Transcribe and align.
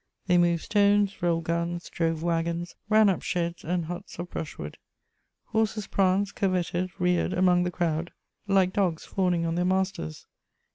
They 0.25 0.39
moved 0.39 0.63
stones, 0.63 1.21
rolled 1.21 1.43
guns, 1.43 1.87
drove 1.87 2.23
waggons, 2.23 2.73
ran 2.89 3.07
up 3.07 3.21
sheds 3.21 3.63
and 3.63 3.85
huts 3.85 4.17
of 4.17 4.31
brushwood. 4.31 4.79
Horses 5.49 5.85
pranced, 5.85 6.33
curveted, 6.35 6.89
reared 6.97 7.33
among 7.33 7.65
the 7.65 7.69
crowd, 7.71 8.11
like 8.47 8.73
dogs 8.73 9.05
fawning 9.05 9.45
on 9.45 9.53
their 9.53 9.63
masters. 9.65 10.25